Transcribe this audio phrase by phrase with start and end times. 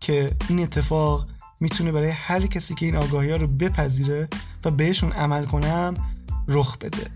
[0.00, 1.26] که این اتفاق
[1.60, 4.28] می‌تونه برای هر کسی که این آگاهی ها رو بپذیره
[4.64, 5.94] و بهشون عمل کنم
[6.48, 7.10] رخ بده.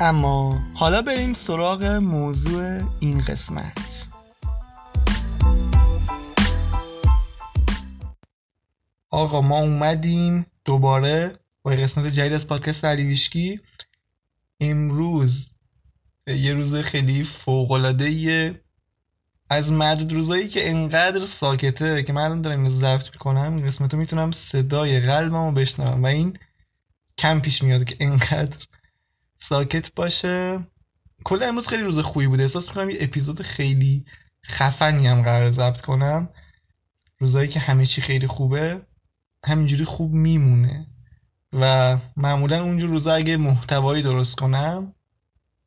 [0.00, 4.08] اما حالا بریم سراغ موضوع این قسمت.
[9.10, 13.60] آقا ما اومدیم دوباره با قسمت جدید از پادکست علی
[14.60, 15.50] امروز
[16.26, 18.61] یه روز خیلی فوق العاده
[19.52, 23.92] از معدود روزایی که انقدر ساکته که من الان دارم اینو ضبط می‌کنم این قسمت
[23.94, 26.38] رو می‌تونم صدای قلبم رو بشنوم و این
[27.18, 28.56] کم پیش میاد که انقدر
[29.38, 30.58] ساکت باشه.
[31.24, 34.04] کل امروز خیلی روز خوبی بوده احساس می‌کنم یه اپیزود خیلی
[34.46, 36.28] خفنی هم قرار ضبط کنم.
[37.18, 38.86] روزایی که همه چی خیلی خوبه
[39.44, 40.86] همینجوری خوب میمونه.
[41.52, 44.94] و معمولا اونجور روزا اگه محتوایی درست کنم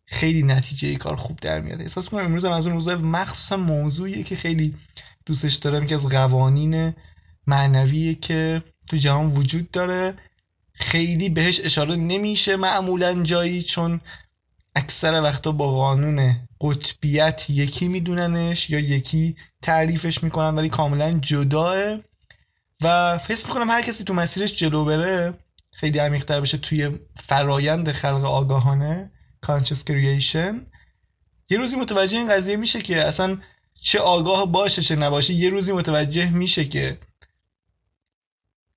[0.05, 1.81] خیلی نتیجه ای کار خوب در میاد.
[1.81, 4.75] احساس می‌کنم امروز هم از اون روزا مخصوصا موضوعیه که خیلی
[5.25, 6.93] دوستش دارم که از قوانین
[7.47, 10.13] معنویه که تو جهان وجود داره.
[10.73, 14.01] خیلی بهش اشاره نمیشه معمولا جایی چون
[14.75, 21.97] اکثر وقتا با قانون قطبیت یکی میدوننش یا یکی تعریفش می‌کنن ولی کاملا جداه.
[22.81, 25.33] و فکر می‌کنم هر کسی تو مسیرش جلو بره
[25.71, 26.89] خیلی عمیقتر بشه توی
[27.23, 29.11] فرایند خلق آگاهانه.
[29.47, 30.55] Conscious creation.
[31.49, 33.37] یه روزی متوجه این قضیه میشه که اصلا
[33.73, 36.97] چه آگاه باشه چه نباشه یه روزی متوجه میشه که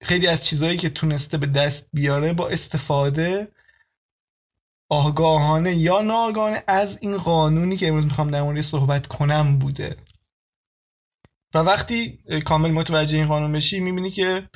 [0.03, 3.49] خیلی از چیزهایی که تونسته به دست بیاره با استفاده
[4.89, 9.97] آگاهانه یا ناآگاهانه از این قانونی که امروز می‌خوام در مورد صحبت کنم بوده.
[11.55, 14.49] و وقتی کامل متوجه این قانون بشی می‌بینی که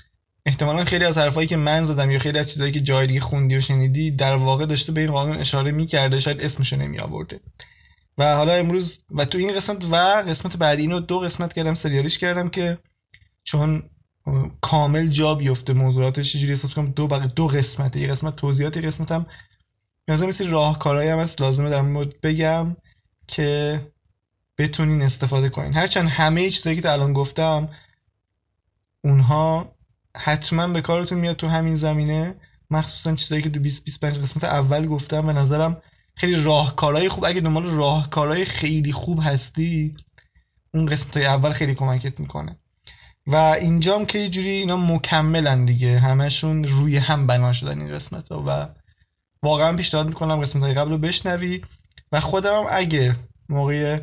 [0.46, 3.56] احتمالا خیلی از حرفایی که من زدم یا خیلی از چیزایی که جای دیگه خوندی
[3.56, 7.40] و شنیدی در واقع داشته به این قانون اشاره می‌کرده شاید اسمشو نمی آورده
[8.18, 9.96] و حالا امروز و تو این قسمت و
[10.28, 12.78] قسمت بعدی اینو دو قسمت کردم سریالیش کردم که
[13.44, 13.82] چون
[14.60, 18.00] کامل جا بیفته موضوعاتش چجوری احساس کنم دو بقیه دو قسمته.
[18.00, 19.26] یه قسمت توضیحات یه قسمت هم
[20.08, 21.40] مثلا مثل راهکارهایی هم هست.
[21.40, 22.76] لازمه در مورد بگم
[23.26, 23.80] که
[24.58, 25.74] بتونین استفاده کنین.
[25.74, 27.68] هرچند همه چیزایی که الان گفتم
[29.04, 29.71] اونها
[30.16, 32.34] حتما به کارتون میاد تو همین زمینه.
[32.70, 35.82] مخصوصا چیزایی که تو 2025 قسمت اول گفتم به نظرم
[36.14, 37.24] خیلی راهکارهای خوب.
[37.24, 39.94] اگه دنبال راهکارهای خیلی خوب هستی
[40.74, 42.56] اون قسمت های اول خیلی کمکت می‌کنه.
[43.26, 45.98] و اینجام که یه جوری اینا مکملن دیگه.
[45.98, 48.68] همشون روی هم بنا شدن این قسمت ها و
[49.42, 51.62] واقعا پیشنهاد می‌کنم قسمت های قبل رو بشنوی.
[52.12, 53.16] و خودم اگه
[53.48, 54.00] موقع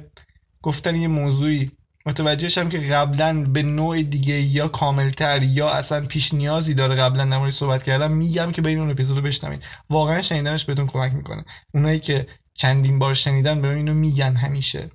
[0.62, 1.72] گفتن یه موضوعی
[2.09, 7.25] متوجه شم که قبلا به نوع دیگه یا کاملتر یا اصلا پیش نیازی داره قبلا
[7.25, 9.64] در صحبت کردم میگم که برین اون اپیزودو بشنوید.
[9.90, 11.46] واقعا شنیدنش بهتون کمک می‌کنه.
[11.74, 14.92] اونایی که چندین بار شنیدن به اینو میگن همیشه.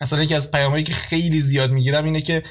[0.00, 2.42] مثلا یکی از پیامایی که خیلی زیاد می‌گیرم اینه که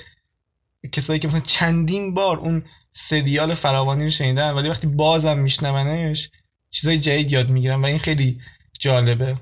[0.91, 2.63] کسایی که مثلا چندین بار اون
[2.93, 6.29] سریال فراوانی رو شنیدن ولی وقتی بازم میشنونش
[6.71, 8.41] چیزای جدید یاد می‌گیرم و این خیلی
[8.79, 9.35] جالبه.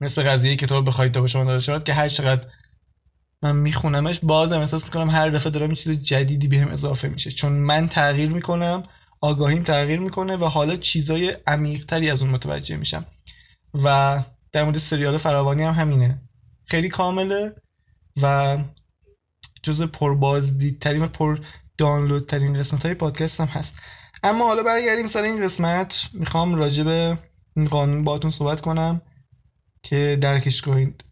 [0.00, 2.46] مثل قضیه کتاب بخواید تا شما داده شد که هر چقدر
[3.42, 7.30] من میخونمش بازم احساس می‌کنم هر دفعه دارم یه چیز جدیدی بهم اضافه میشه.
[7.30, 8.82] چون من تغییر می‌کنم
[9.20, 13.06] آگاهیم تغییر می‌کنه و حالا چیزای عمیقتری از اون متوجه میشم.
[13.74, 16.22] و در مورد سریال فراوانی هم همینه.
[16.64, 17.54] خیلی کامله
[18.22, 18.58] و
[19.62, 21.38] جز پربازدیدترین و پر
[21.78, 23.74] دانلودترین قسمت های پادکست هم هست.
[24.22, 26.08] اما حالا برگردیم سر این قسمت.
[26.12, 27.18] می‌خوام راجع به
[27.56, 29.02] این قانون باتون صحبت کنم
[29.82, 31.04] که درکش کنید.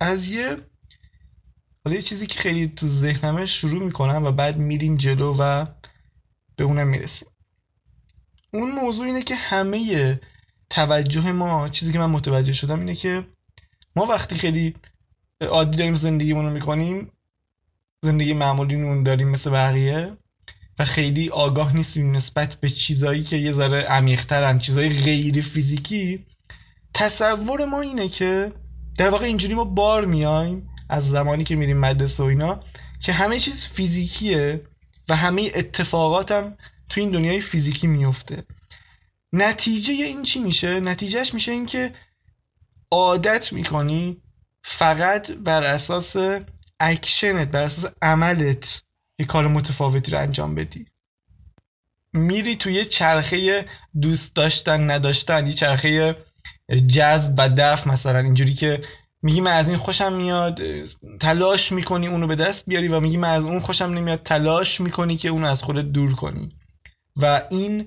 [0.00, 0.56] از یه
[1.88, 5.66] حالا یه چیزی که خیلی تو ذهنمه شروع می‌کنم و بعد میریم جلو و
[6.56, 7.28] به اونم می‌رسیم.
[8.52, 10.20] اون موضوع اینه که همه
[10.70, 13.26] توجه ما چیزی که من متوجه شدم اینه که
[13.96, 14.74] ما وقتی خیلی
[15.40, 17.12] عادی داریم زندگیمون رو می‌کنیم
[18.02, 20.16] زندگی معمولی داریم مثل بقیه
[20.78, 26.26] و خیلی آگاه نیستیم نسبت به چیزایی که یه ذره عمیقترن چیزای غیر فیزیکی
[26.94, 28.52] تصور ما اینه که
[28.98, 32.60] در واقع اینجوری ما بار میایم از زمانی که میریم مدرسه و اینا
[33.00, 34.64] که همه چیز فیزیکیه
[35.08, 36.56] و همه اتفاقاتم
[36.88, 38.42] تو این دنیای فیزیکی میفته
[39.32, 41.94] نتیجه این چی میشه؟ نتیجهش میشه این که
[42.90, 44.22] عادت می‌کنی
[44.64, 46.16] فقط بر اساس
[46.80, 48.82] اکشنت بر اساس عملت
[49.18, 50.86] یه کار متفاوتی رو انجام بدی
[52.12, 53.66] میری توی چرخه
[54.00, 56.16] دوست داشتن نداشتن یه چرخه
[56.86, 58.82] جذب و دفع مثلا اینجوری که
[59.22, 60.60] میگی من از این خوشم میاد
[61.20, 65.16] تلاش می‌کنی اونو به دست بیاری و میگی من از اون خوشم نمیاد تلاش می‌کنی
[65.16, 66.52] که اونو از خودت دور کنی.
[67.16, 67.86] و این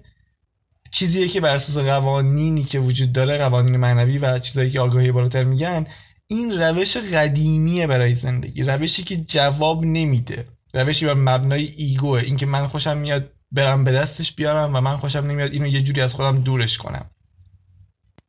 [0.91, 5.43] چیزیه که بر اساس قوانینی که وجود داره قوانین معنوی و چیزایی که آگاهی بالاتر
[5.43, 5.87] میگن
[6.27, 12.19] این روش قدیمیه برای زندگی روشی که جواب نمیده روشی بر مبنای ایگوه.
[12.19, 16.01] اینکه من خوشم میاد برم به دستش بیارم و من خوشم نمیاد اینو یه جوری
[16.01, 17.09] از خودم دورش کنم.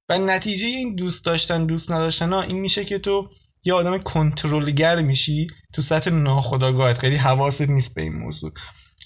[0.08, 3.31] و نتیجه این دوست داشتن دوست نداشتن ها این میشه که تو
[3.64, 6.99] یه آدم کنترلگر میشی تو سطح ناخودآگاهت.
[6.99, 8.52] خیلی حواست نیست به این موضوع.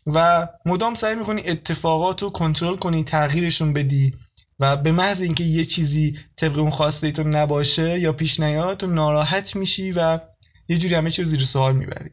[0.07, 4.15] و مدام سعی می‌کنی اتفاقات رو کنترل کنی تغییرشون بدی
[4.61, 8.87] و به محض اینکه یه چیزی طبق اون خواسته تو نباشه یا پیش نیاد تو
[8.87, 10.21] ناراحت میشی و
[10.69, 12.11] یه جوری همه چی رو زیر سوال می‌بری.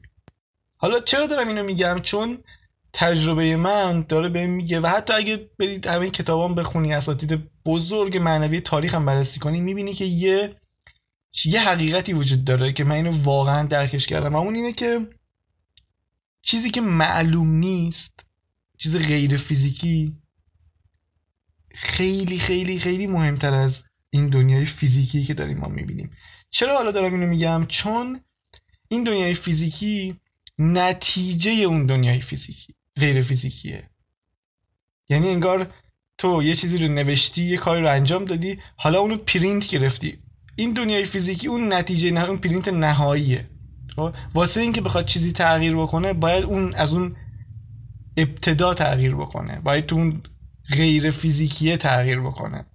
[0.77, 2.37] حالا چرا دارم اینو میگم؟ چون
[2.93, 8.61] تجربه من داره بهم میگه و حتی اگه برید همین کتابان بخونی اساتید بزرگ معنوی
[8.61, 10.55] تاریخ هم بررسی کنی می‌بینی که یه
[11.45, 14.35] یه حقیقتی وجود داره که من اینو واقعا درکش کردم.
[14.35, 15.07] و اون اینه که
[16.41, 18.25] چیزی که معلوم نیست
[18.77, 20.17] چیز غیر فیزیکی
[21.73, 26.11] خیلی خیلی خیلی مهمتر از این دنیای فیزیکی که داریم ما می‌بینیم.
[26.49, 28.21] چرا حالا دارم اینو میگم؟ چون
[28.87, 30.19] این دنیای فیزیکی
[30.57, 32.75] نتیجه اون دنیای فیزیکی.
[32.95, 33.89] غیر فیزیکیه.
[35.09, 35.73] یعنی انگار
[36.17, 40.17] تو یه چیزی رو نوشتی یه کاری رو انجام دادی حالا اونو پرینت گرفتی.
[40.55, 43.49] این دنیای فیزیکی اون نتیجه نه اون پرینت نهاییه.
[43.95, 47.15] خب؟ واسه اینکه بخواد چیزی تغییر بکنه باید اون از اون
[48.17, 49.59] ابتدا تغییر بکنه.
[49.59, 50.21] باید تو اون
[50.71, 52.65] غیر فیزیکیه تغییر بکنه.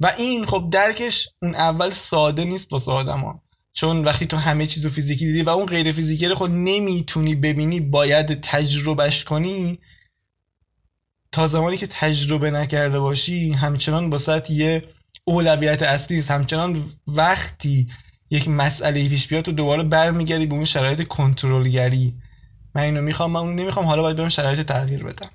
[0.00, 3.42] و این خب درکش اون اول ساده نیست واسه آدما.
[3.72, 7.34] چون وقتی تو همه چیز رو فیزیکی دیدی و اون غیر فیزیکی رو خود نمی‌تونی
[7.34, 9.78] ببینی باید تجربهش کنی.
[11.32, 14.84] تا زمانی که تجربه نکرده باشی همچنان باسط یه
[15.24, 17.88] اولویت اصلی است همچنان وقتی
[18.30, 22.14] یک مسئله پیش بیاد تو دوباره برمیگردی به اون شرایط کنترلگری.
[22.74, 25.30] من اینو می‌خوام من اونو نمی‌خوام حالا باید برم شرایط تغییر بدم.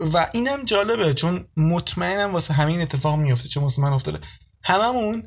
[0.00, 4.20] و اینم جالبه چون مطمئنم واسه همین اتفاق میفته چون واسه من افتاده.
[4.62, 5.26] هممون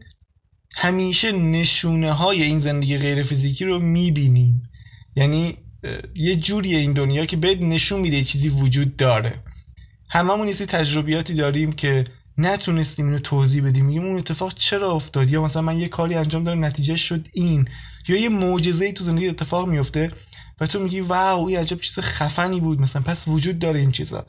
[0.75, 4.69] همیشه نشونه های این زندگی غیر فیزیکی رو می‌بینیم.
[5.15, 5.57] یعنی
[6.15, 9.43] یه جوریه این دنیا که بهت نشون میده چیزی وجود داره.
[10.09, 12.03] هممون یه تجربیاتی داریم که
[12.37, 13.85] نتونستیم اینو توضیح بدیم.
[13.85, 17.67] میگیم اون اتفاق چرا افتاد؟ یا مثلا من یه کاری انجام دادم نتیجه شد این.
[18.07, 20.11] یا یه معجزه ای تو زندگی اتفاق میفته
[20.59, 24.25] و تو میگی واو این عجب چیز خفنی بود مثلا پس وجود داره این چیزا.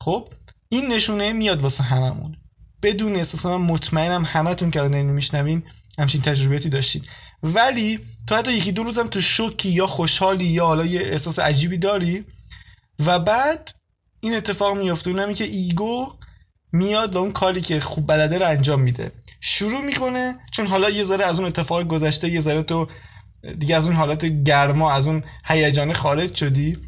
[0.00, 0.32] خب
[0.68, 2.36] این نشونه میاد واسه هممون.
[2.82, 5.62] بدون من مطمئنم همتون که اینو میشنوین
[5.98, 7.08] همچین تجربیاتی داشتید
[7.42, 11.78] ولی تو حتی یکی دو روزم تو شوکی یا خوشحالی یا حالا یه احساس عجیبی
[11.78, 12.24] داری
[13.06, 13.70] و بعد
[14.20, 16.12] این اتفاق میفته اونمی که ایگو
[16.72, 19.12] میاد و اون کاری که خوب بلده رو انجام میده.
[19.40, 22.86] شروع می‌کنه چون حالا یه ذره از اون اتفاق گذشته یه ذره تو
[23.58, 26.78] دیگه از اون حالت گرما از اون هیجان خارج شدی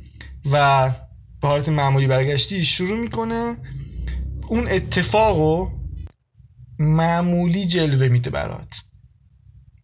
[0.52, 0.90] و
[1.42, 3.56] به حالت معمولی برگشتی شروع می‌کنه
[4.48, 5.79] اون اتفاقو
[6.80, 8.76] معمولی جلوه میده برات.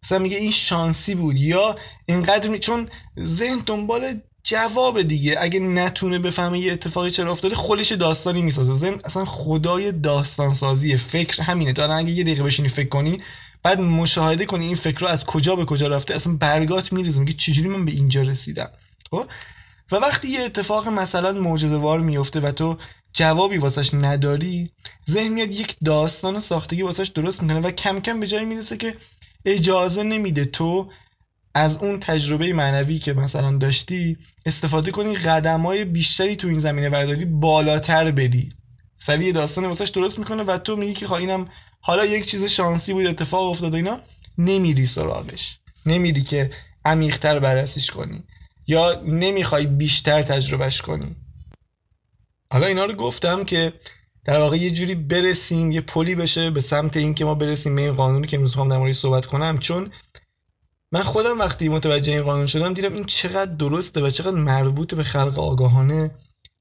[0.03, 2.59] مثلا میگه این شانسی بود یا اینقدر می...
[2.59, 5.35] چون ذهن دنبال جواب دیگه.
[5.39, 8.73] اگه نتونه بفهمه یه اتفاقی چرا افتاده خودش داستانی می‌سازه.
[8.73, 11.73] ذهن اصلا خدای داستان سازی فکر همینه.
[11.73, 13.17] تو اگه یه دقیقه بشینی فکر کنی
[13.63, 17.19] بعد مشاهده کنی این فکر رو از کجا به کجا رفته اصلا برگات میریزه.
[17.19, 18.69] میگه چجوری من به اینجا رسیدم؟
[19.11, 19.25] خب؟
[19.91, 22.77] و وقتی یه اتفاق مثلا معجزه وار میفته و تو
[23.13, 24.71] جوابی واسش نداری
[25.09, 28.95] ذهن میاد یک داستان ساختگی واسش درست می‌کنه و کم کم به جایی می‌رسه که
[29.45, 30.91] اجازه نمیده تو
[31.53, 36.89] از اون تجربه معنوی که مثلا داشتی استفاده کنی قدم های بیشتری تو این زمینه
[36.89, 38.49] برداری بالاتر بری.
[38.97, 41.49] سریع داستان واسش درست می‌کنه و تو میگی که خب اینم
[41.81, 43.99] حالا یک چیز شانسی بود اتفاق افتاد اینا
[44.37, 45.59] نمیری سراغش.
[45.85, 46.51] نمیری که
[46.85, 48.23] عمیقتر بررسیش کنی
[48.67, 51.15] یا نمی‌خوای بیشتر تجربهش کنی.
[52.51, 53.73] حالا اینا رو گفتم که
[54.25, 57.93] در واقع یه جوری برسیم یه پلی بشه به سمت اینکه ما برسیم به این
[57.93, 59.57] قانونی که امروز می‌خوام در صحبت کنم.
[59.57, 59.91] چون
[60.91, 65.03] من خودم وقتی متوجه این قانون شدم دیدم این چقدر درسته و چقدر مربوط به
[65.03, 66.11] خلق آگاهانه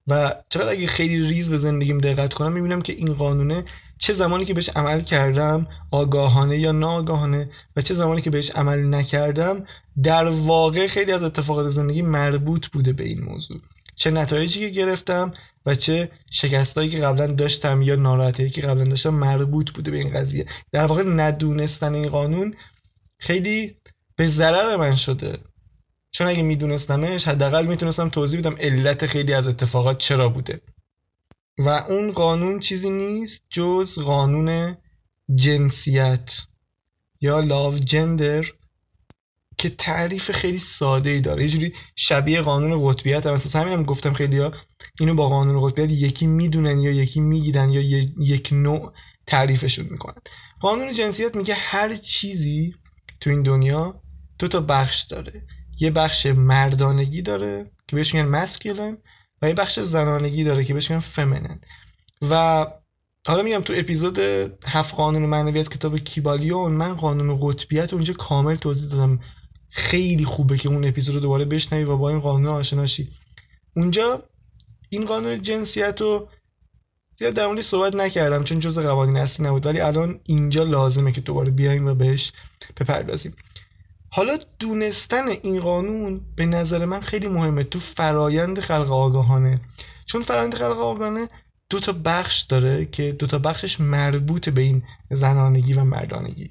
[0.06, 3.64] و چقدر اگه خیلی ریز به زندگیم دقت کنم می‌بینم که این قانونه
[3.98, 8.94] چه زمانی که بهش عمل کردم آگاهانه یا ناآگاهانه و چه زمانی که بهش عمل
[8.94, 9.64] نکردم
[10.02, 13.60] در واقع خیلی از اتفاقات زندگی مربوط بوده به این موضوع.
[13.96, 15.32] چه نتایجی که گرفتم
[15.66, 20.20] و چه شکستایی که قبلا داشتم یا ناراحتی که قبلا داشتم مربوط بوده به این
[20.20, 20.46] قضیه.
[20.72, 22.54] در واقع ندونستن این قانون
[23.18, 23.76] خیلی
[24.16, 25.38] به ضرر من شده.
[26.10, 30.60] چون اگه میدونستمش حداقل می‌تونستم توضیح بدم علت خیلی از اتفاقات چرا بوده.
[31.58, 34.76] و اون قانون چیزی نیست جز قانون
[35.34, 36.40] جنسیت
[37.20, 38.44] یا لاو جندر
[39.58, 41.42] که تعریف خیلی ساده ای داره.
[41.42, 43.32] یه جوری شبیه قانون قطبیت هم.
[43.32, 44.52] اساس همینم گفتم خیلی ها
[45.00, 47.80] اینو با قانون قطبیت یکی می‌دونن یا یکی می‌گیرن یا
[48.18, 48.92] یک نوع
[49.26, 50.22] تعریفشون می‌کنن.
[50.60, 52.74] قانون جنسیت میگه هر چیزی
[53.20, 54.02] تو این دنیا
[54.38, 55.46] دو تا بخش داره.
[55.80, 58.98] یه بخش مردانگی داره که بهش میگن مسکولن
[59.42, 61.60] و یه بخش زنانگی داره که بهش میگن فمینن
[62.30, 62.66] و
[63.26, 64.18] حالا میگم تو اپیزود
[64.66, 69.20] هفت قانون معنوی از کتاب کیبالیون من قانون قطبیت اونجا کامل توضیح دادم.
[69.76, 73.08] خیلی خوبه که اون اپیزود رو دوباره بشنوی و با این قانون آشناشی
[73.76, 74.22] اونجا
[74.88, 76.28] این قانون جنسیت رو
[77.18, 81.20] زیاد در موردش صحبت نکردم چون جز قوانین اصلی نبود ولی الان اینجا لازمه که
[81.20, 82.32] دوباره بیایم و بهش
[82.76, 83.34] بپردازیم.
[84.10, 87.64] حالا دونستن این قانون به نظر من خیلی مهمه.
[87.64, 89.60] تو فرایند خلق آگاهانه.
[90.06, 91.28] چون فرایند خلق آگاهانه
[91.70, 96.50] دو تا بخش داره که دو تا بخشش مربوط به این زنانگی و مردانگی.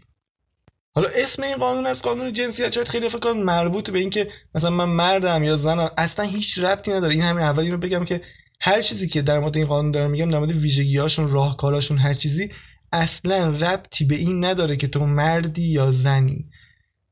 [0.95, 4.69] حالا اسم این قانون از قانون جنسیت شاید خیلی فکر کنن مربوط به اینکه مثلا
[4.69, 7.13] من مردم یا زنم اصلا هیچ ربطی نداره.
[7.13, 8.21] این همین اول رو بگم که
[8.59, 12.49] هر چیزی که در مورد این قانون دارم میگم در مورد ویژگیهاشون راهکاراشون هر چیزی
[12.91, 16.45] اصلا ربطی به این نداره که تو مردی یا زنی.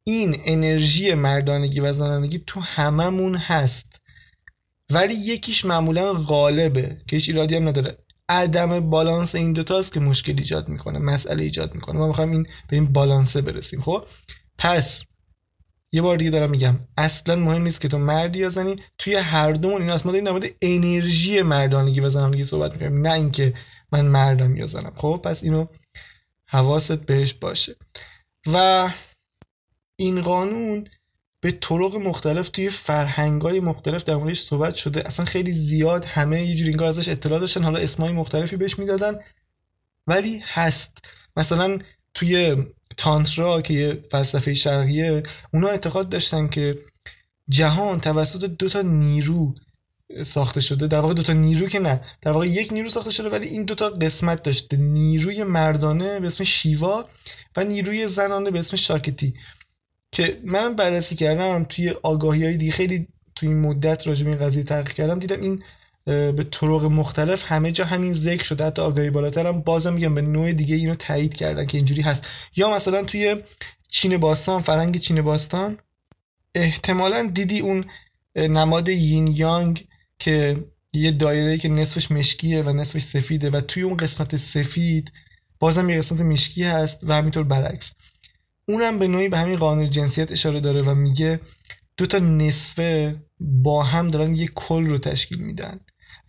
[0.04, 4.02] این انرژی مردانگی و زنانگی تو هممون هست.
[4.90, 7.98] ولی یکیش معمولا غالبه که هیچ ایرادی هم نداره.
[8.34, 12.00] عدم بالانس این دوتاست که مشکل ایجاد می‌کنه مسئله ایجاد می‌کنه.
[12.00, 14.06] ما می‌خوایم این به این بالانسه برسیم خب؟
[14.58, 15.04] پس
[15.92, 19.52] یه بار دیگه دارم میگم اصلا مهم نیست که تو مردی یا زنی توی هر
[19.52, 23.54] دومون این ما داریم در انرژی مردانگی و زنانگی صحبت می‌کنیم نه اینکه
[23.92, 24.94] من مردم یا زنم.
[24.96, 25.66] خب؟ پس اینو
[26.48, 27.76] حواست بهش باشه.
[28.54, 28.90] و
[30.00, 30.88] این قانون
[31.44, 35.08] به طرق مختلف توی فرهنگای مختلف در موردش صحبت شده.
[35.08, 37.64] اصلا خیلی زیاد همه یه جوری انگار ازش اطلاع داشتن.
[37.64, 39.20] حالا اسمای مختلفی بهش می‌دادن.
[40.08, 40.98] ولی هست.
[41.38, 41.80] مثلا
[42.14, 42.64] توی
[42.98, 45.24] تانترا که یه فلسفه شرقیه
[45.54, 46.80] اونا اعتقاد داشتن که
[47.50, 49.56] جهان توسط دو تا نیرو
[50.26, 50.88] ساخته شده.
[50.88, 52.02] در واقع دو تا نیرو که نه.
[52.22, 54.78] در واقع یک نیرو ساخته شده ولی این دو تا قسمت داشته.
[54.78, 57.10] نیروی مردانه به اسم شیوا
[57.58, 59.34] و نیروی زنانه به اسم شاکتی.
[60.14, 64.40] که من بررسی کردم توی آگاهی های دیگه خیلی توی این مدت راجع به این
[64.40, 65.64] قضیه تحقیق کردم دیدم این
[66.06, 70.22] به طرق مختلف همه جا همین ذکر شده حتی آگاهی بالاتر هم بازم میگم به
[70.22, 72.28] نوع دیگه اینو تایید کردن که اینجوری هست.
[72.56, 73.36] یا مثلا توی
[73.90, 75.78] چین باستان فرنگ چین باستان
[76.56, 77.86] احتمالا دیدی اون
[78.36, 79.88] نماد یین یانگ
[80.20, 80.58] که
[80.94, 85.12] یه دایره که نصفش مشکیه و نصفش سفیده و توی اون قسمت سفید
[85.60, 87.92] بازم یه قسمت مشکی هست و همینطور برعکس.
[88.68, 91.40] اونم به نوعی به همین قانون جنسیت اشاره داره و میگه
[91.98, 95.80] دو تا نصفه با هم دارن یه کل رو تشکیل میدن.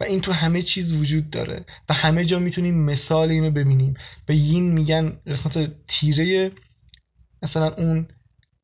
[0.00, 3.95] و این تو همه چیز وجود داره و همه جا می‌تونیم مثال اینو ببینیم.
[4.26, 6.53] به یین میگن قسمت تیره
[7.43, 8.09] مثلا اون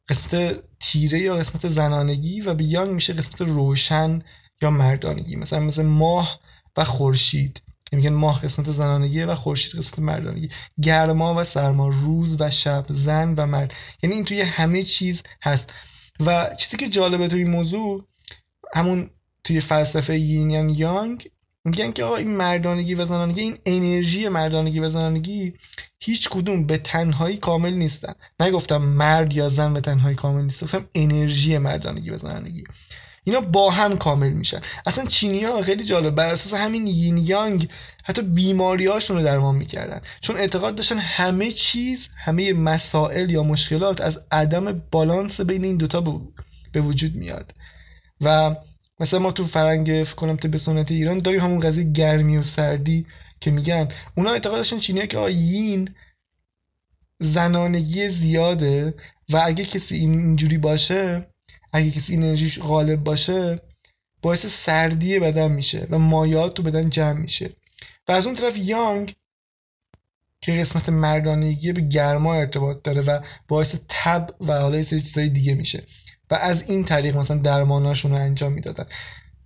[0.09, 4.23] قسمت تیره یا قسمت زنانگی و به یانگ میشه قسمت روشن
[4.62, 5.37] یا مردانگی.
[5.37, 6.41] مثلا مثل ماه
[6.77, 7.62] و خورشید.
[7.97, 10.49] میگن ماه قسمت زنانگیه و خورشید قسمت مردانگی.
[10.82, 13.75] گرما و سرما روز و شب زن و مرد.
[14.02, 15.75] یعنی این توی همه چیز هست.
[16.20, 18.09] و چیزی که جالبه توی این موضوع
[18.75, 19.11] همون
[19.44, 21.30] توی فلسفه یین یانگ
[21.64, 25.54] میگن که آقا این مردانگی و زنانگی این انرژی مردانگی و زنانگی
[26.00, 28.14] هیچ کدوم به تنهایی کامل نیستن.
[28.40, 32.64] نگفتم مرد یا زن به تنهایی کامل نیست گفتم انرژی مردانگی و زنانگی.
[33.25, 34.61] اینا با هم کامل میشن.
[34.87, 36.15] اصلا چینی ها خیلی جالب.
[36.15, 37.69] بر اساس همین یین یانگ
[38.05, 40.00] حتی بیماری هاشون رو درمان می‌کردن.
[40.21, 46.21] چون اعتقاد داشتن همه چیز همه مسائل یا مشکلات از عدم بالانس بین این دوتا
[46.73, 47.55] به وجود میاد.
[48.21, 48.57] و
[49.00, 53.07] مثلا ما تو فرنگ فکر کنم به سنت ایران داریم همون قضیه گرمی و سردی
[53.41, 53.89] که میگن.
[54.17, 55.95] اونا اعتقاد داشتن چینی ها که آیین
[57.21, 58.95] زنانگی زیاده
[59.33, 61.27] و اگه کسی اینجوری باشه
[61.73, 63.61] اگه کسی انرژیش غالب باشه
[64.23, 67.50] باعث سردی بدن میشه و مایات تو بدن جمع میشه.
[68.09, 69.15] و از اون طرف یانگ
[70.41, 75.29] که قسمت مردانگی به گرما ارتباط داره و باعث تب و حالا یه سری چیزای
[75.29, 75.87] دیگه میشه.
[76.31, 78.85] و از این طریق مثلا درماناشون رو انجام می‌دادن.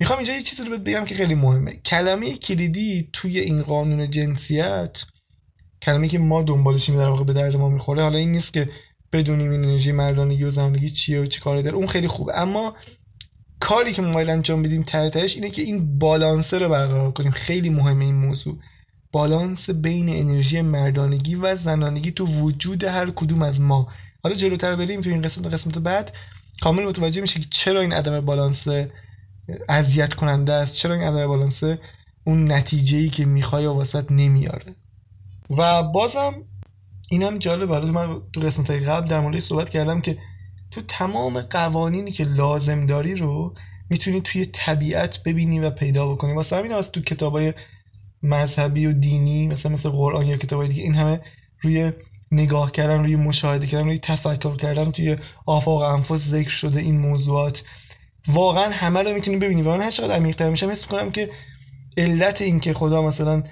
[0.00, 1.76] می‌خوام اینجا یه چیزی رو بگم که خیلی مهمه.
[1.76, 5.04] کلمه کلیدی توی این قانون جنسیت
[5.82, 8.70] کلمه که ما دنبالشیم در واقع به درد ما می‌خوره حالا این نیست که
[9.14, 11.76] بدونیم این انرژی مردانگی و زنانگی چیه و چی کاری داره.
[11.76, 12.38] اون خیلی خوبه.
[12.38, 12.74] اما
[13.60, 17.30] کاری که ما انجام بدیم تحتش اینه که این بالانس رو برقرار کنیم.
[17.30, 18.58] خیلی مهمه این موضوع.
[19.12, 23.88] بالانس بین انرژی مردانگی و زنانگی تو وجود هر کدوم از ما.
[24.22, 26.12] حالا جلوتر بریم تو این قسمت قسمت بعد.
[26.60, 28.68] کامل متوجه میشه که چرا این عدم بالانس
[29.68, 31.62] اذیت کننده است؟ چرا این عدم بالانس
[32.24, 34.74] اون نتیجه ای که می‌خوای واسط نمیاره؟
[35.58, 36.34] و بازم
[37.10, 37.68] اینم جالب.
[37.68, 40.18] حالا من تو قسمت قبل در مورد صحبت کردم که
[40.70, 43.54] تو تمام قوانینی که لازم داری رو
[43.90, 46.32] می‌تونی توی طبیعت ببینی و پیدا بکنی.
[46.32, 47.54] واسه همین از تو کتابای
[48.22, 51.20] مذهبی و دینی مثلا مثل قرآن یا کتابای دیگه این همه
[51.60, 51.92] روی
[52.32, 57.62] نگاه کردن روی مشاهده کردن روی تفکر کردن توی آفاق انفس ذکر شده این موضوعات.
[58.28, 59.62] واقعا همه رو می‌تونی ببینی.
[59.62, 61.30] و من هر چقدر عمیق‌تر میشم حس می‌کنم که
[61.96, 63.42] علت این که خدا مثلا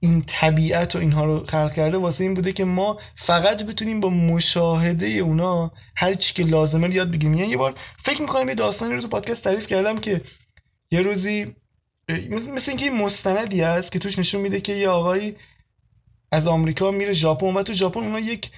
[0.00, 4.10] این طبیعت و اینها رو خلق کرده واسه این بوده که ما فقط بتونیم با
[4.10, 7.34] مشاهده اونا هر چی که لازمه یاد بگیریم.
[7.34, 10.20] یعنی یه بار فکر می‌کنم یه داستانی رو تو پادکست تعریف کردم که
[10.90, 11.54] یه روزی
[12.30, 15.36] مثل اینکه این مستندی است که توش نشون میده که یه آقایی
[16.32, 17.54] از آمریکا میره ژاپن.
[17.56, 18.50] و تو ژاپن اونا یک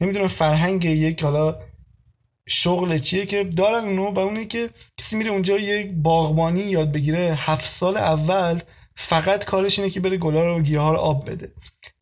[0.00, 1.58] نمی‌دونم فرهنگ یک حالا
[2.48, 7.34] شغل چیه که دارن اونو و اونه که کسی میره اونجا یک باغبانی یاد بگیره.
[7.36, 8.60] هفت سال اول
[8.96, 11.52] فقط کارش اینه که بره گلا رو گیاه رو آب بده.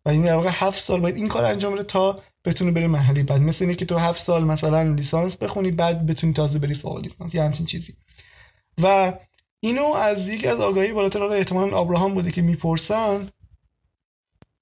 [0.04, 3.22] و این در واقع هفت سال باید این کار انجام بده تا بتونه بره محلی.
[3.22, 6.98] بعد مثل اینه که تو هفت سال مثلا لیسانس بخونی بعد بتونی تازه بری فوق
[6.98, 7.34] لیسانس.
[7.34, 7.94] یا همچین چیزی.
[8.82, 9.14] و
[9.60, 13.28] اینو از یکی از آگاهی بالاتر رو احتمالا آبراهام بوده که می‌پرسن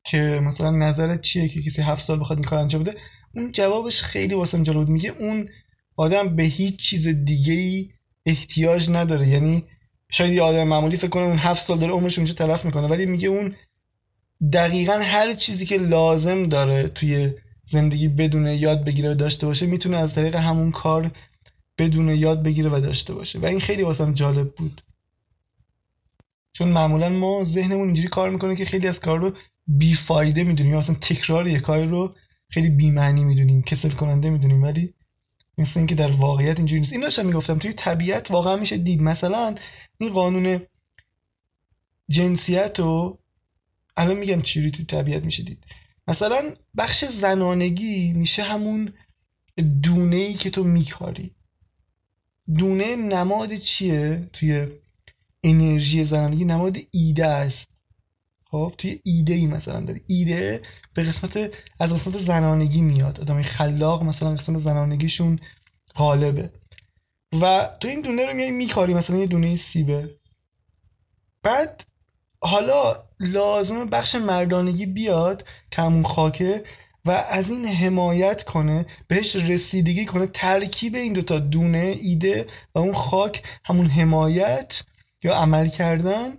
[0.05, 2.97] که مثلا نظرت چیه که کسی هفت سال بخواد این کار انجام بده؟
[3.35, 5.49] اون جوابش خیلی واسم جالب میگه اون
[5.97, 7.91] آدم به هیچ چیز دیگه ای
[8.27, 9.29] احتیاج نداره.
[9.29, 9.65] یعنی
[10.15, 13.07] شاید یه آدم معمولی فکر کنه اون هفت سال داره عمرش اونجا تلف می‌کنه ولی
[13.07, 13.55] میگه اون
[14.53, 17.33] دقیقا هر چیزی که لازم داره توی
[17.65, 21.11] زندگی بدونه یاد بگیره و داشته باشه می‌تونه از طریق همون کار
[21.79, 23.39] بدونه یاد بگیره و داشته باشه.
[23.39, 24.83] و این خیلی واسم جالب بود.
[26.53, 29.33] چون معمولا ما ذهنمون اینجوری کار می‌کنه که خیلی از کار رو
[29.67, 30.77] بیفایده می‌دونیم.
[30.77, 32.15] مثلا تکرار یه کاری رو
[32.49, 33.63] خیلی بیمعنی می‌دونیم.
[33.63, 34.63] کسل کننده می‌دونیم.
[34.63, 34.95] ولی
[35.59, 36.93] مثل اینکه در واقعیت اینجوری نیست.
[36.93, 39.03] این داشتم می‌گفتم توی طبیعت واقعا میشه دید.
[39.03, 39.55] مثلا
[39.99, 40.67] این قانون
[42.09, 43.19] جنسیت رو
[43.97, 45.65] الان میگم چیری توی طبیعت میشه دید.
[46.09, 48.93] مثلا بخش زنانگی میشه همون
[49.83, 51.35] دونه ای که تو میکاری.
[52.59, 54.67] دونه نماد چیه توی
[55.43, 57.72] انرژی زنانگی؟ نماد ایده است.
[58.53, 60.01] خب توی ایده ای مثلا داری.
[60.07, 60.63] ایده
[60.95, 63.21] به قسمت از قسمت زنانگی میاد.
[63.21, 65.39] آدم خلاق مثلا قسمت زنانگیشون
[65.97, 66.51] غالبه.
[67.41, 70.11] و تو این دونه رو میای میکاری مثلا یه دونه سیبه.
[71.43, 71.85] بعد
[72.41, 76.65] حالا لازم بخش مردانگی بیاد که همون خاکه
[77.05, 82.95] و از این حمایت کنه بهش رسیدگی کنه ترکیب این دوتا دونه ایده و اون
[82.95, 84.83] خاک همون حمایت
[85.23, 86.39] یا عمل کردن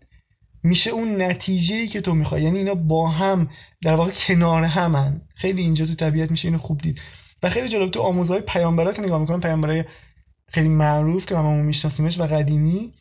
[0.64, 2.44] میشه اون نتیجه ای که تو می‌خوای.
[2.44, 3.50] یعنی اینا با هم
[3.82, 5.22] در واقع کنار همن.
[5.36, 7.02] خیلی اینجا تو طبیعت میشه اینو خوب دید.
[7.44, 9.84] و خیلی جالب تو آموزهای پیامبرا که نگاه می‌کنم پیامبرای
[10.48, 12.94] خیلی معروف که هممون میشناسیمش و قدیمی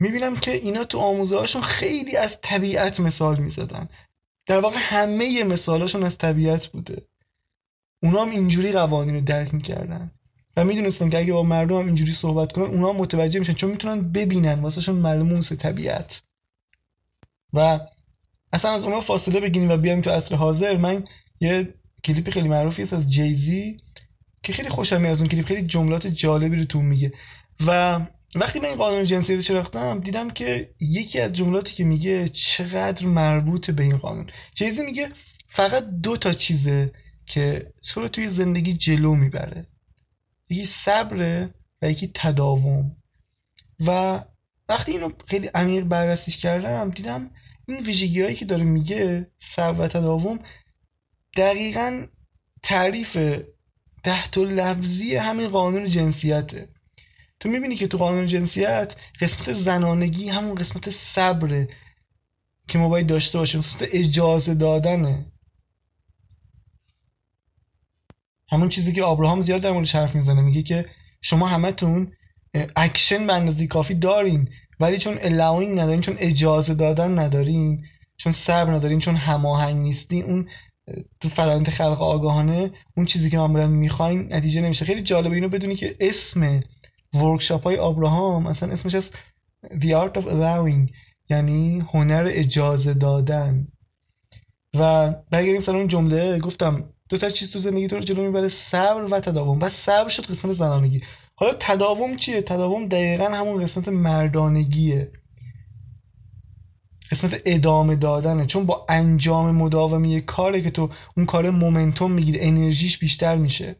[0.00, 3.88] می‌بینم که اینا تو آموزهاشون خیلی از طبیعت مثال می‌زدن.
[4.46, 7.02] در واقع همه مثالاشون از طبیعت بوده.
[8.02, 10.10] اونا هم اینجوری قوانین رو درک می‌کردن.
[10.56, 14.12] و می‌دونستن که اگه با مردم هم اینجوری صحبت کنن اونا متوجه میشن چون می‌تونن
[14.12, 16.22] ببینن واسهشون ملموس طبیعت.
[17.52, 17.80] و
[18.52, 20.76] اصلا از اونا فاصله بگیریم و بیایم تو عصر حاضر.
[20.76, 21.04] من
[21.40, 23.76] یه کلیپ خیلی معروفی است از جیزی
[24.42, 25.46] که خیلی خوشم میاد از اون کلیپ.
[25.46, 27.12] خیلی جملات جالبی رو تو میگه.
[27.66, 28.00] و
[28.34, 33.70] وقتی من این قانون جنسیت شناختم دیدم که یکی از جملاتی که میگه چقدر مربوط
[33.70, 34.30] به این قانون.
[34.54, 35.08] جیزی میگه
[35.48, 36.92] فقط دو تا چیزه
[37.26, 39.66] که تو رو توی زندگی جلو می‌بره.
[40.48, 42.96] یکی صبره و یکی تداوم.
[43.86, 44.20] و
[44.68, 47.30] وقتی اینو خیلی عمیق بررسیش کردم دیدم
[47.70, 50.38] این ویژگی هایی که داره میگه صبر و تداوم
[51.36, 52.06] دقیقا
[52.62, 53.18] تعریف
[54.04, 56.68] تحت لفظی همین قانون جنسیته.
[57.40, 61.68] تو می‌بینی که تو قانون جنسیت قسمت زنانگی همون قسمت صبره
[62.68, 65.32] که ما باید داشته باشیم قسمت اجازه دادنه.
[68.50, 70.86] همون چیزی که آبراهام زیاد در موردش حرف می‌زنه میگه که
[71.22, 72.12] شما همتون
[72.76, 74.50] اکشن به اندازه کافی دارین.
[74.80, 77.84] ولی چون allowing ندارین چون اجازه دادن ندارین
[78.16, 80.48] چون صبر ندارین چون هماهنگ نیستین اون
[81.20, 84.84] تو فرآیند خلق آگاهانه اون چیزی که معمولا می‌خواین نتیجه نمیشه.
[84.84, 86.60] خیلی جالبه اینو بدونی که اسم
[87.14, 89.10] workshop های ابراهام اصلا اسمش از
[89.70, 90.92] The Art of Allowing
[91.30, 93.68] یعنی هنر اجازه دادن.
[94.74, 96.38] و برگردیم سر اون جمله.
[96.38, 99.60] گفتم دو تا چیز تو زندگی تو رو جلو می‌بره صبر و تداوم.
[99.60, 101.00] و صبر شد قسمت زنانگی.
[101.40, 105.12] حالا تداوم چیه؟ تداوم دقیقا همون قسمت مردانگیه.
[107.10, 108.46] قسمت ادامه دادنه.
[108.46, 113.76] چون با انجام مداومی کاره که تو اون کار مومنتوم می‌گیره انرژیش بیشتر میشه.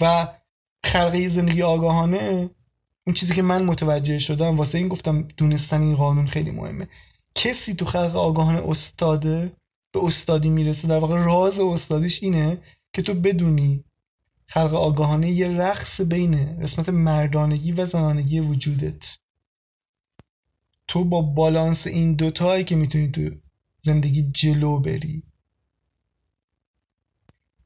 [0.00, 0.28] و
[0.84, 2.50] خلقه زندگی آگاهانه
[3.06, 6.88] اون چیزی که من متوجه شدم واسه این گفتم دونستن این قانون خیلی مهمه.
[7.34, 9.52] کسی تو خلق آگاهانه استاده
[9.92, 10.88] به استادی می‌رسه.
[10.88, 12.58] در واقع راز استادیش اینه
[12.92, 13.84] که تو بدونی
[14.52, 19.16] خلق آگاهانه یه رقص بین قسمت مردانگی و زنانگی وجودت.
[20.88, 23.30] تو با بالانس این دوتایی که می‌تونی تو
[23.82, 25.22] زندگی جلو بری.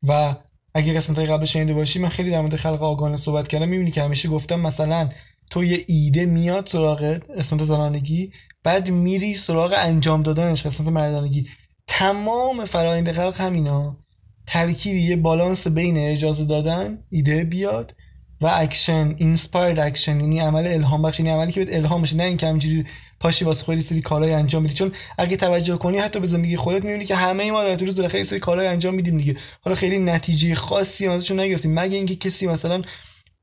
[0.03, 0.37] و
[0.75, 3.69] اگه قسمت قبل شنیده باشی من خیلی در مورد خلق آگاهانه صحبت کردم.
[3.69, 5.09] می‌بینی که همیشه گفتم مثلا
[5.51, 7.03] تو یه ایده میاد سراغ
[7.39, 11.47] قسمت زنانگی بعد میری سراغ انجام دادنش قسمت مردانگی.
[11.87, 14.06] تمام فرایند خلق همینا
[14.47, 17.95] ترکیبی یه بالانس بین اجازه دادن ایده بیاد
[18.41, 22.25] و action inspired action یعنی عمل الهام بخش یعنی عملی که بهت الهام بشه نه
[22.25, 22.85] اینکه همینجوری
[23.21, 26.85] پاشی واسه خودت سری کارهای انجام میدی چون اگه توجه کنی حتی به زندگی خودت
[26.85, 29.37] می‌بینی که همه ما در روز بالاخره سری کارهای انجام میدیم دیگه.
[29.61, 31.75] حالا خیلی نتیجه خاصی ازشون نگرفتیم.
[31.75, 32.83] مگه اینکه کسی مثلا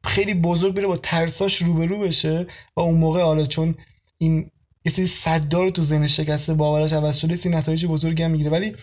[0.03, 3.75] خیلی بزرگ بره با ترساش روبرو بشه و اون موقع حالا چون
[4.17, 4.51] این
[4.85, 8.31] یه سری سد رو تو ذهن شکسته باورش عوض شده یه سری نتایج بزرگی هم
[8.31, 8.51] می‌گیره.
[8.51, 8.75] ولی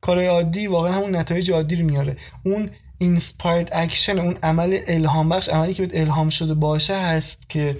[0.00, 2.16] کارهای عادی واقعا همون نتایج عادی رو میاره.
[2.44, 7.78] اون inspired action اون عمل الهام بخش عملی که بهت الهام شده باشه هست که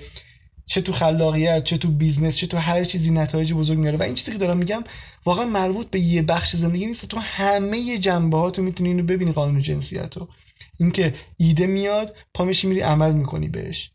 [0.67, 3.99] چه تو خلاقیت چه تو business چه تو هر چیزی نتایج بزرگ میاره.
[3.99, 4.85] و این چیزی که دارم میگم
[5.25, 7.07] واقعا مربوط به یه بخش زندگی نیست.
[7.07, 10.15] تو همه جنبه ها تو می‌تونی اینو ببینی قانون جنسیت
[10.79, 13.91] اینکه ایده میاد پا میشی میری عمل می‌کنی بهش.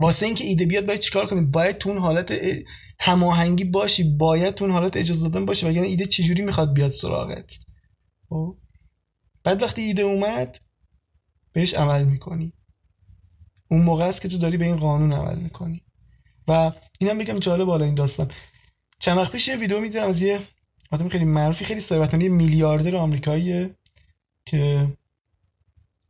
[0.00, 2.40] واسه اینکه ایده بیاد باید چیکار کنی؟ باید تو اون حالت
[3.00, 7.58] هماهنگی باشی باید اون حالت اجازه دادن باشی وگرنه ایده چجوری می‌خواد بیاد سراغت؟
[8.28, 8.56] خب؟
[9.44, 10.58] بعد وقتی ایده اومد
[11.52, 12.52] بهش عمل می‌کنی.
[13.70, 15.82] اون موقع است که تو داری به این قانون عمل می‌کنی.
[16.48, 18.30] و اینم بگم جالب بالا این داستان.
[18.98, 20.40] چند وقت پیش یه ویدیو می‌دیدم از یه
[20.90, 23.76] آدم خیلی معروفی خیلی ثروتمند یه میلیاردر آمریکاییه
[24.46, 24.88] که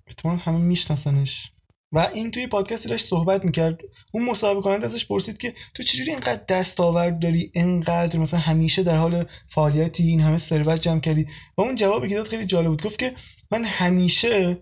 [0.06, 1.52] احتمال همه میشناسنش.
[1.92, 3.80] و این توی پادکستی داشت صحبت می‌کرد.
[4.12, 8.96] اون مصاحبه کننده ازش پرسید که تو چجوری اینقدر دستاورد داری؟ اینقدر مثلا همیشه در
[8.96, 12.82] حال فعالیتی این همه ثروت جمع کردی؟ و اون جوابی که داد خیلی جالب بود.
[12.82, 13.14] گفت که
[13.50, 14.58] من همیشه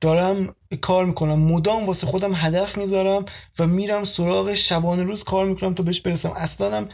[0.00, 1.38] دارم کار می‌کنم.
[1.38, 3.24] مدام واسه خودم هدف می‌ذارم
[3.58, 6.30] و میرم سراغ شبانه روز کار می‌کنم تا بهش برسم.
[6.30, 6.88] اصلا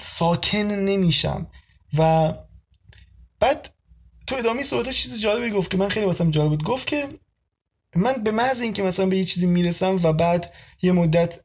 [0.00, 1.46] ساکن نمیشم.
[1.98, 2.32] و
[3.40, 3.70] بعد
[4.26, 6.64] تو ادامه صحبتش چیز جالبی گفت که من خیلی واسم جالب بود.
[6.64, 7.08] گفت که
[7.96, 11.40] من به محض اینکه مثلا به یه چیزی می‌رسم و بعد یه مدت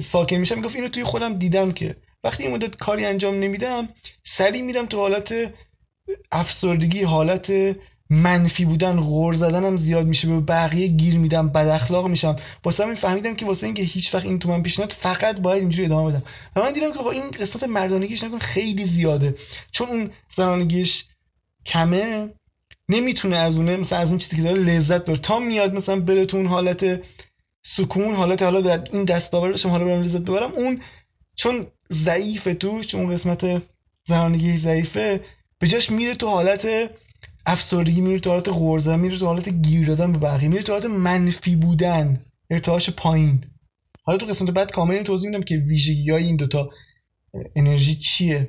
[0.00, 3.88] ساکن میشم گفت اینو توی خودم دیدم که وقتی یه مدت کاری انجام نمیدم
[4.24, 5.34] سری میرم تو حالت
[6.32, 7.52] افسردگی حالت
[8.10, 12.36] منفی بودن غور زدنم زیاد میشه به بقیه گیر میدم بد اخلاق میشم.
[12.64, 15.84] واسه همین فهمیدم که واسه اینکه هیچ وقت این تو من پیش فقط باید اینجوری
[15.84, 16.22] ادامه بدم.
[16.56, 19.34] و من دیدم که این قسمت مردانگیش نکن خیلی زیاده.
[19.72, 21.04] چون اون زنانگیش
[21.66, 22.28] کمه
[22.88, 26.26] نمی‌تونه از اونه مثلا از اون چیزی که داره لذت بره تا میاد مثلا بره
[26.26, 27.00] تو اون حالت
[27.64, 30.52] سکون حالت حالا در این دستاوردشم حالا برم لذت ببرم.
[30.52, 30.80] اون
[31.36, 33.62] چون ضعیفه توش چون قسمت
[34.08, 35.20] زنانگی ضعیفه
[35.58, 36.90] به جاش میره تو حالت
[37.46, 40.84] افسردگی میره تو حالت غرزه میره تو حالت گیر دادن به بقیه میره تو حالت
[40.84, 42.20] منفی بودن
[42.50, 43.44] ارتعاش پایین.
[44.02, 46.70] حالا تو قسمت بعد کامل توضیح میدم که ویژگی های این دوتا
[47.56, 48.48] انرژی چیه.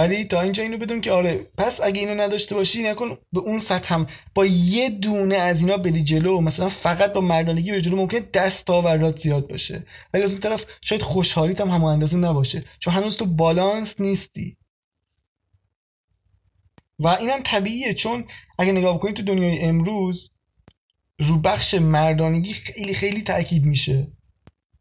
[0.00, 3.58] ولی تا اینجا اینو بدون که آره پس اگه اینو نداشته باشی نکن به اون
[3.58, 4.06] سطح هم.
[4.34, 6.40] با یه دونه از اینا بری جلو.
[6.40, 9.86] مثلا فقط با مردانگی بری جلو ممکنه دستاوردات زیاد باشه.
[10.14, 12.64] ولی از اون طرف شاید خوشحالیت هم همه اندازه نباشه.
[12.78, 14.56] چون هنوز تو بالانس نیستی.
[16.98, 18.24] و اینم طبیعیه چون
[18.58, 20.30] اگه نگاه بکنید تو دنیای امروز
[21.18, 24.06] رو بخش مردانگی خیلی خیلی تاکید میشه.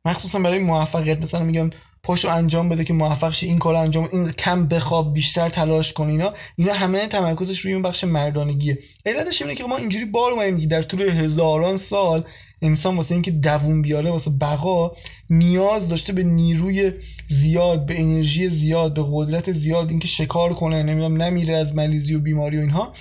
[0.05, 1.21] مخصوصا برای موفقیت.
[1.21, 1.69] مثلا میگن
[2.03, 6.09] پاشو انجام بده که موفق شی این کار انجام این کم بخواب بیشتر تلاش کن
[6.09, 8.79] اینا اینا همه تمرکزش روی اون بخش مردانگیه.
[9.05, 12.23] علتش اینه که ما اینجوری بار اومدیم در طول هزاران سال
[12.61, 14.91] انسان واسه اینکه دووم بیاره واسه بقا
[15.29, 16.91] نیاز داشته به نیروی
[17.29, 22.19] زیاد به انرژی زیاد به قدرت زیاد اینکه شکار کنه نمی‌دونم نمیره از ملیزی و
[22.19, 22.93] بیماری و اینها.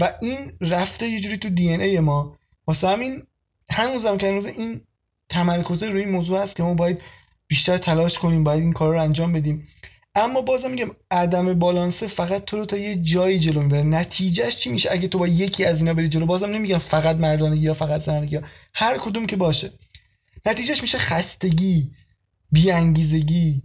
[0.00, 2.36] و این رفته یه جوری تو دی ای ما.
[2.66, 3.22] واسه همین
[3.70, 4.80] هنوزم که هنوز این
[5.28, 7.00] تمرکز روی این موضوع هست که ما باید
[7.48, 9.68] بیشتر تلاش کنیم باید این کار رو انجام بدیم.
[10.14, 13.82] اما بازم میگم عدم بالانسه فقط تو رو تا یه جایی جلو می‌بره.
[13.82, 17.62] نتیجهش چی میشه؟ اگه تو با یکی از اینا بری جلو بازم نمیگم فقط مردانگی
[17.62, 18.34] یا فقط زنانگی.
[18.34, 18.42] یا
[18.74, 19.70] هر کدوم که باشه.
[20.46, 21.90] نتیجهش میشه خستگی
[22.52, 23.62] بیانگیزگی.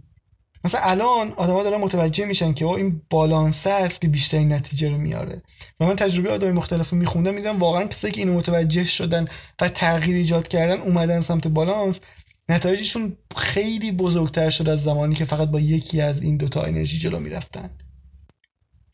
[0.64, 5.42] مثلا الان آدما دارن متوجه میشن که این بالانسه است که بیشترین نتیجه رو میاره.
[5.80, 9.28] و من تجربه آدمای مختلف رو میخوندم میدم واقعا کسایی که اینو متوجه شدن
[9.60, 12.00] و تغییر ایجاد کردن اومدن سمت بالانس.
[12.48, 17.20] نتایجشون خیلی بزرگتر شد از زمانی که فقط با یکی از این دوتا انرژی جلو
[17.20, 17.70] می‌رفتن.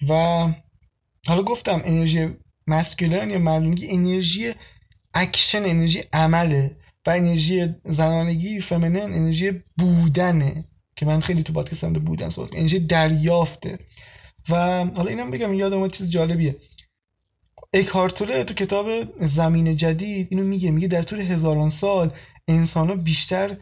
[0.08, 0.14] و
[1.26, 2.28] حالا گفتم انرژی
[2.66, 4.54] masculine یا مردونگی انرژی
[5.14, 10.64] اکشن انرژی عمله و انرژی زنانگی feminine انرژی بودنه
[10.96, 13.78] که من خیلی تو پادکستم به بودن صحبت انرژی دریافته.
[14.48, 16.56] و حالا اینم بگم یادم چیز جالبیه.
[17.72, 18.86] اکهارت توله تو کتاب
[19.26, 22.12] زمین جدید اینو میگه میگه در طول هزاران سال
[22.50, 23.56] انسان ها بیشتر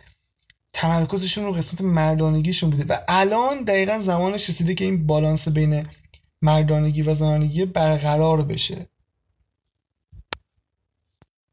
[0.72, 2.84] تمرکزشون رو قسمت مردانگیشون بوده.
[2.84, 5.86] و الان دقیقا زمانش رسیده که این بالانس بین
[6.42, 8.86] مردانگی و زنانگی برقرار بشه.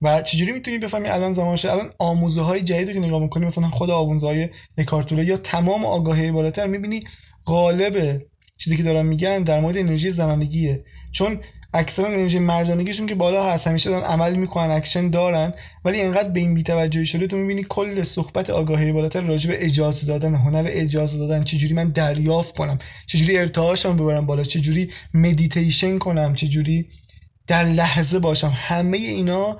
[0.01, 3.89] و چجوری می‌تونی بفهمی الان زمانشه الان آموزه های جدید که نگاه می‌کنی مثلا خود
[3.89, 7.03] آموزه های اکهارت توله یا تمام آگاهی بالاتر می‌بینی
[7.45, 8.21] غالب
[8.57, 10.83] چیزی که دارن میگن در مورد انرژی زنانگیه.
[11.11, 11.41] چون
[11.75, 15.53] اکثرا انرژی مردانگیشون که بالا هست همیشه دارن عمل می‌کنن اکشن دارن
[15.85, 20.07] ولی اینقدر به این بی‌توجهی شده تو می‌بینی کل صحبت آگاهی بالاتر راجع به اجازه
[20.07, 26.33] دادن هنر اجازه دادن چجوری من دریافت کنم چجوری ارتعاشم ببرم بالا چجوری مدیتیشن کنم
[26.33, 26.85] چجوری
[27.47, 28.53] در لحظه باشم.
[28.55, 29.59] همه اینا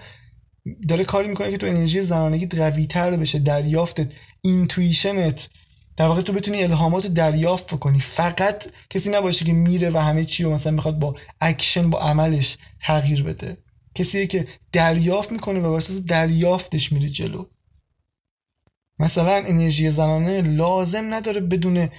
[0.88, 4.08] داره کاری می‌کنه که تو انرژی زنانگی قوی تر بشه دریافتت
[4.42, 5.50] اینتویشنت
[5.98, 10.44] در واقع تو بتونی الهامات دریافت کنی فقط کسی نباشه که میره و همه چی
[10.44, 13.58] رو مثلا می‌خواد با اکشن با عملش تغییر بده.
[13.96, 17.46] کسی که دریافت می‌کنه بر اساس دریافتش میره جلو.
[19.00, 21.90] مثلا انرژی زنانه لازم نداره بدون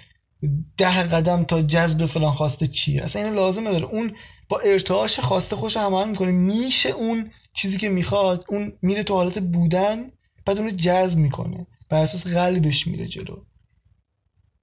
[0.76, 3.02] ده قدم تا جذب فلان خواسته چیه.
[3.02, 3.84] اصلا اینو لازم نداره.
[3.84, 4.16] اون
[4.48, 6.30] با ارتعاش خواسته خوش هماهنگ می‌کنه.
[6.30, 10.10] میشه اون چیزی که می‌خواد اون میره تو حالت بودن
[10.46, 11.66] بعد اون جذب می‌کنه.
[11.88, 13.36] بر اساس قلبش میره جلو.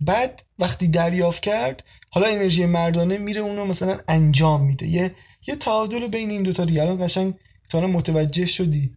[0.06, 4.88] بعد وقتی دریافت کرد حالا انرژی مردانه میره اونو مثلا انجام میده.
[4.88, 5.16] یه
[5.48, 6.82] یه تعادل بین این دوتا دیگه.
[6.82, 7.34] الان قشنگ
[7.70, 8.96] تا متوجه شدی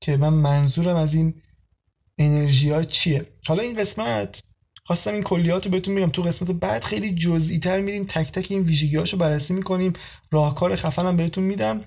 [0.00, 1.34] که من منظورم از این
[2.18, 3.26] انرژی ها چیه.
[3.46, 4.40] حالا این قسمت
[4.84, 8.06] خواستم این کلیات رو بهتون میگم تو قسمت بعد خیلی جزئی تر میریم.
[8.08, 9.92] تک تک این ویژگی هاشو بررسی می‌کنیم.
[10.30, 11.80] راهکار خفنم بهتون میدم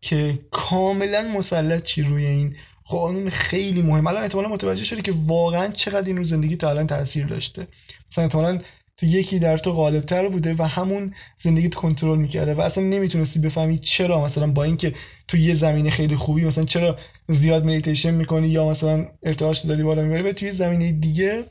[0.00, 4.06] که کاملا مسلط چی روی این قانون خیلی مهم.
[4.06, 7.66] الان احتمالا متوجه شدی که واقعا چقدر این رو زندگی تا الان تاثیر داشته.
[8.12, 8.60] مثلا احتمالا
[8.96, 13.40] تو یکی در تو غالبتر بوده و همون زندگی تو کنترل می‌کرده و اصلا نمی‌تونستی
[13.40, 14.94] بفهمی چرا مثلا با اینکه
[15.28, 20.02] تو یه زمینه خیلی خوبی مثلا چرا زیاد مدیتیشن می‌کنی یا مثلا ارتعاش داری بالا
[20.02, 21.44] می‌بری و توی زمینه دیگه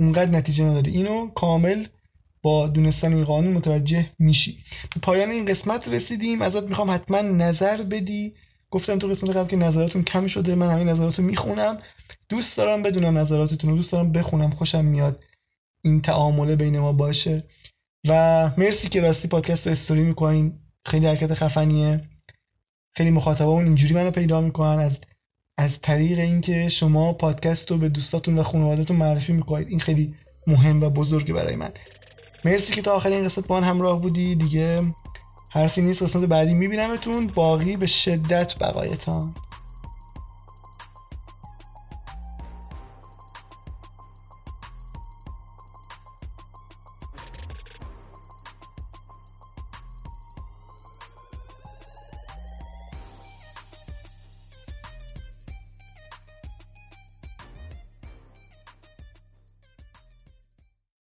[0.00, 0.90] اونقدر نتیجه نداری.
[0.90, 1.86] اینو کامل
[2.42, 4.58] با دونستن این قانون متوجه میشی.
[5.02, 6.42] پایان این قسمت رسیدیم.
[6.42, 8.32] ازت می‌خوام حتما نظر بدی.
[8.70, 11.78] گفتم تو قسمت قبل که نظراتون کم شده من همین نظراتو می‌خونم.
[12.28, 15.24] دوست دارم بدونم نظراتتون رو دوست دارم بخونم خوشم میاد
[15.82, 17.44] این تعامله بین ما باشه.
[18.08, 20.58] و مرسی که راستی پادکست رو استوری می‌کنین.
[20.86, 22.00] خیلی حرکت خفنیه.
[22.92, 24.98] خیلی مخاطبمون اینجوری منو پیدا می‌کنن از
[25.58, 29.68] از طریق اینکه شما پادکست رو به دوستاتون و خانوادهتون معرفی می‌کنید.
[29.68, 30.14] این خیلی
[30.46, 31.70] مهم و بزرگه برای من.
[32.44, 34.34] مرسی که تا آخر این قسمت با من همراه بودی.
[34.34, 34.82] دیگه
[35.50, 37.26] حرفی نیست قسمت بعدی میبینمتون.
[37.26, 39.34] باقی به شدت بقایتان.